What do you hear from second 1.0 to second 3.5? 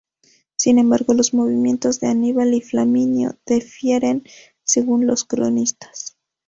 los movimientos de Aníbal y Flaminio